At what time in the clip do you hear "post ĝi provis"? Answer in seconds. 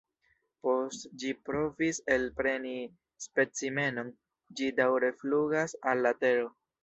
0.67-1.99